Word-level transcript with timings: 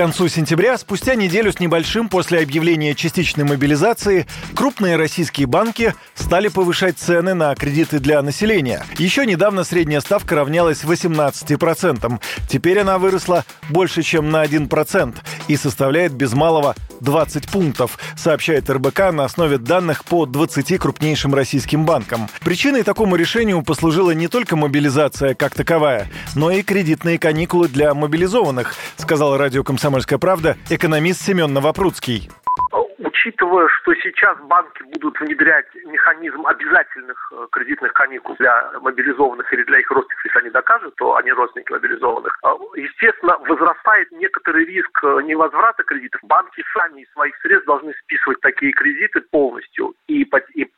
Концу 0.00 0.28
сентября, 0.28 0.78
спустя 0.78 1.14
неделю 1.14 1.52
с 1.52 1.60
небольшим 1.60 2.08
после 2.08 2.40
объявления 2.40 2.94
частичной 2.94 3.44
мобилизации, 3.44 4.26
крупные 4.54 4.96
российские 4.96 5.46
банки 5.46 5.94
стали 6.14 6.48
повышать 6.48 6.98
цены 6.98 7.34
на 7.34 7.54
кредиты 7.54 7.98
для 7.98 8.22
населения. 8.22 8.82
Еще 8.96 9.26
недавно 9.26 9.62
средняя 9.62 10.00
ставка 10.00 10.36
равнялась 10.36 10.84
18%. 10.84 12.18
Теперь 12.48 12.78
она 12.78 12.98
выросла 12.98 13.44
больше, 13.68 14.00
чем 14.00 14.30
на 14.30 14.42
1% 14.42 15.16
и 15.48 15.56
составляет 15.58 16.12
без 16.12 16.32
малого 16.32 16.74
20 17.00 17.48
пунктов, 17.48 17.98
сообщает 18.16 18.70
РБК 18.70 19.12
на 19.12 19.24
основе 19.24 19.58
данных 19.58 20.04
по 20.06 20.24
20 20.24 20.78
крупнейшим 20.78 21.34
российским 21.34 21.84
банкам. 21.84 22.28
Причиной 22.40 22.84
такому 22.84 23.16
решению 23.16 23.62
послужила 23.62 24.12
не 24.12 24.28
только 24.28 24.56
мобилизация 24.56 25.34
как 25.34 25.54
таковая, 25.54 26.08
но 26.34 26.50
и 26.50 26.62
кредитные 26.62 27.18
каникулы 27.18 27.68
для 27.68 27.92
мобилизованных, 27.92 28.74
сказал 28.96 29.36
радио 29.36 29.62
«Комсомольская 29.62 29.89
правда» 30.18 30.56
экономист 30.70 31.22
Семен 31.22 31.52
Новопрудский 31.52 32.30
учитывая, 33.20 33.68
что 33.68 33.94
сейчас 33.94 34.38
банки 34.40 34.82
будут 34.82 35.18
внедрять 35.20 35.66
механизм 35.84 36.46
обязательных 36.46 37.32
э, 37.32 37.46
кредитных 37.52 37.92
каникул 37.92 38.34
для 38.36 38.72
мобилизованных 38.80 39.52
или 39.52 39.62
для 39.64 39.80
их 39.80 39.90
родственников, 39.90 40.24
если 40.24 40.38
они 40.40 40.50
докажут, 40.50 40.94
то 40.96 41.16
они 41.16 41.32
родственники 41.32 41.72
мобилизованных, 41.72 42.38
э, 42.42 42.48
естественно, 42.76 43.36
возрастает 43.48 44.10
некоторый 44.12 44.64
риск 44.64 45.04
э, 45.04 45.20
невозврата 45.24 45.82
кредитов. 45.82 46.20
Банки 46.24 46.62
сами 46.72 47.02
из 47.02 47.12
своих 47.12 47.36
средств 47.42 47.66
должны 47.66 47.92
списывать 48.04 48.40
такие 48.40 48.72
кредиты 48.72 49.20
полностью 49.30 49.94
и, 50.06 50.22
и 50.54 50.70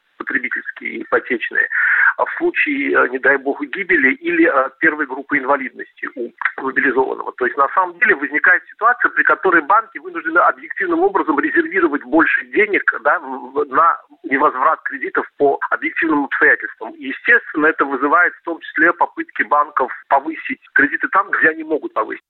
ипотечные, 1.13 1.69
а 2.17 2.25
в 2.25 2.31
случае, 2.39 2.93
э, 2.93 3.09
не 3.09 3.19
дай 3.19 3.37
бог, 3.37 3.61
гибели 3.61 4.15
или 4.15 4.49
э, 4.49 4.71
первой 4.79 5.07
группы 5.07 5.39
инвалидности 5.39 6.09
у 6.15 6.31
мобилизованного. 6.63 7.33
То 7.37 7.47
есть 7.47 7.57
на 7.57 7.69
самом 7.75 7.99
деле 7.99 8.15
возникает 8.15 8.63
ситуация, 8.71 9.11
при 9.11 9.23
которой 9.25 9.63
банки 9.63 9.99
вынуждены 9.99 10.39
объективным 10.39 11.01
образом 11.01 11.39
резервировать 11.39 12.03
больше 12.05 12.45
денег 12.47 12.83
да, 13.03 13.19
на 13.21 13.99
невозврат 14.25 14.81
кредитов 14.83 15.27
по 15.39 15.59
объективным 15.71 16.25
обстоятельствам. 16.25 16.93
естественно, 16.97 17.67
это 17.67 17.85
вызывает 17.85 18.33
в 18.35 18.43
том 18.43 18.61
числе 18.61 18.93
попытки 18.93 19.43
банков 19.43 19.93
повысить 20.09 20.61
кредиты 20.75 21.09
там, 21.09 21.31
где 21.31 21.51
они 21.51 21.65
могут 21.65 21.93
повысить. 21.93 22.23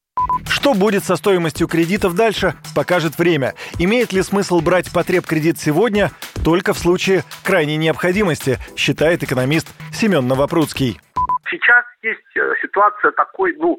Что 0.49 0.75
будет 0.75 1.03
со 1.03 1.17
стоимостью 1.17 1.67
кредитов 1.67 2.15
дальше, 2.15 2.55
покажет 2.77 3.19
время. 3.19 3.55
Имеет 3.79 4.13
ли 4.13 4.23
смысл 4.23 4.61
брать 4.61 4.93
потреб 4.93 5.27
кредит 5.27 5.59
сегодня 5.59 6.11
только 6.45 6.73
в 6.73 6.79
случае 6.79 7.23
крайней 7.45 7.77
необходимости, 7.77 8.59
считает 8.77 9.23
экономист 9.23 9.69
Семен 9.93 10.27
Новопрудский. 10.27 11.01
Сейчас 11.51 11.85
есть 12.03 12.37
э, 12.37 12.55
ситуация 12.63 13.11
такой, 13.13 13.55
ну, 13.59 13.79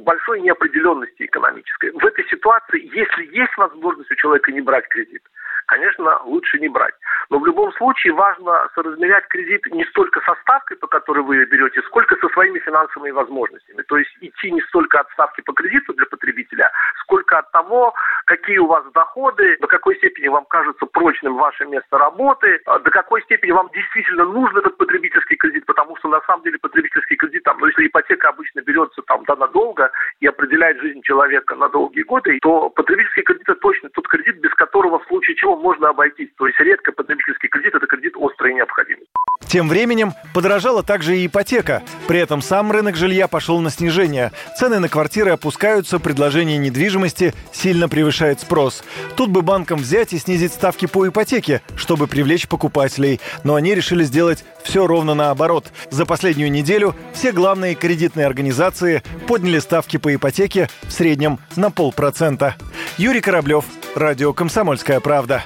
большой 0.00 0.40
неопределенности 0.40 1.24
экономической. 1.24 1.90
В 1.92 2.04
этой 2.04 2.24
ситуации, 2.28 2.90
если 2.94 3.24
есть 3.34 3.56
возможность 3.56 4.10
у 4.10 4.14
человека 4.16 4.52
не 4.52 4.60
брать 4.60 4.86
кредит, 4.88 5.22
конечно, 5.66 6.20
лучше 6.24 6.58
не 6.58 6.68
брать. 6.68 6.94
Но 7.30 7.38
в 7.38 7.46
любом 7.46 7.72
случае 7.74 8.12
важно 8.12 8.68
соразмерять 8.74 9.26
кредит 9.28 9.64
не 9.70 9.84
столько 9.86 10.20
со 10.20 10.34
ставкой, 10.42 10.76
по 10.76 10.88
которой 10.88 11.22
вы 11.22 11.36
ее 11.36 11.46
берете, 11.46 11.80
сколько 11.82 12.16
со 12.16 12.28
своими 12.30 12.58
финансовыми 12.58 13.12
возможностями. 13.12 13.82
То 13.82 13.96
есть 13.96 14.10
идти 14.20 14.50
не 14.50 14.60
столько 14.62 15.00
от 15.00 15.10
ставки 15.12 15.40
по 15.42 15.52
кредиту 15.52 15.94
для 15.94 16.06
потребителя, 16.06 16.70
сколько 17.10 17.38
от 17.38 17.50
того, 17.50 17.92
какие 18.26 18.58
у 18.58 18.66
вас 18.66 18.84
доходы, 18.94 19.56
до 19.60 19.66
какой 19.66 19.96
степени 19.96 20.28
вам 20.28 20.44
кажется 20.44 20.86
прочным 20.86 21.36
ваше 21.36 21.66
место 21.66 21.98
работы, 21.98 22.60
а 22.66 22.78
до 22.78 22.90
какой 22.90 23.22
степени 23.22 23.50
вам 23.50 23.68
действительно 23.74 24.24
нужен 24.24 24.58
этот 24.58 24.76
потребительский 24.76 25.36
кредит, 25.36 25.66
потому 25.66 25.96
что 25.96 26.08
на 26.08 26.20
самом 26.22 26.44
деле 26.44 26.58
потребительский 26.58 27.16
кредит, 27.16 27.42
там, 27.42 27.58
ну, 27.58 27.66
если 27.66 27.88
ипотека 27.88 28.28
обычно 28.28 28.60
берется 28.60 29.02
там 29.02 29.24
да, 29.26 29.34
надолго 29.34 29.90
и 30.20 30.26
определяет 30.26 30.80
жизнь 30.80 31.02
человека 31.02 31.56
на 31.56 31.68
долгие 31.68 32.02
годы, 32.02 32.38
то 32.42 32.70
потребительский 32.70 33.22
кредит 33.22 33.42
это 33.48 33.58
точно 33.60 33.88
тот 33.90 34.06
кредит, 34.06 34.36
без 34.36 34.54
которого 34.54 35.00
в 35.00 35.06
случае 35.06 35.34
чего 35.34 35.56
можно 35.56 35.88
обойтись. 35.88 36.30
То 36.36 36.46
есть 36.46 36.60
редко 36.60 36.92
потребительский 36.92 37.48
кредит– 37.48 37.74
это 37.74 37.86
кредит 37.86 38.14
острой 38.16 38.54
необходимости. 38.54 39.10
Тем 39.50 39.68
временем 39.68 40.14
подорожала 40.32 40.84
также 40.84 41.18
и 41.18 41.26
ипотека. 41.26 41.82
При 42.06 42.20
этом 42.20 42.40
сам 42.40 42.70
рынок 42.70 42.94
жилья 42.94 43.26
пошел 43.26 43.58
на 43.58 43.68
снижение. 43.70 44.30
Цены 44.56 44.78
на 44.78 44.88
квартиры 44.88 45.32
опускаются, 45.32 45.98
предложение 45.98 46.56
недвижимости 46.56 47.34
сильно 47.52 47.88
превышает 47.88 48.38
спрос. 48.38 48.84
Тут 49.16 49.30
бы 49.30 49.42
банкам 49.42 49.80
взять 49.80 50.12
и 50.12 50.20
снизить 50.20 50.52
ставки 50.52 50.86
по 50.86 51.08
ипотеке, 51.08 51.62
чтобы 51.74 52.06
привлечь 52.06 52.46
покупателей. 52.46 53.20
Но 53.42 53.56
они 53.56 53.74
решили 53.74 54.04
сделать 54.04 54.44
все 54.62 54.86
ровно 54.86 55.14
наоборот. 55.14 55.72
За 55.90 56.06
последнюю 56.06 56.52
неделю 56.52 56.94
все 57.12 57.32
главные 57.32 57.74
кредитные 57.74 58.26
организации 58.26 59.02
подняли 59.26 59.58
ставки 59.58 59.96
по 59.96 60.14
ипотеке 60.14 60.68
в 60.82 60.92
среднем 60.92 61.40
на 61.56 61.72
полпроцента. 61.72 62.54
Юрий 62.98 63.20
Кораблев, 63.20 63.64
Радио 63.96 64.32
«Комсомольская 64.32 65.00
правда». 65.00 65.42